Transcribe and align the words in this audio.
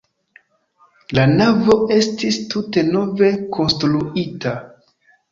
La 1.17 1.25
navo 1.33 1.75
estis 1.95 2.39
tute 2.53 2.83
nove 2.87 3.29
konstruita. 3.57 4.55